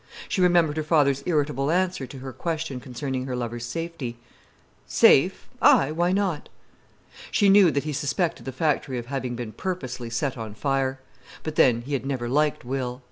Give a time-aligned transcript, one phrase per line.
[0.27, 6.49] She remembered her father's irritable answer to her question concerning her lover's safety—"Safe, aye—why not?"
[7.29, 10.99] She knew that he suspected the factory of having been purposely set on fire.
[11.43, 12.99] But then, he had never liked Will.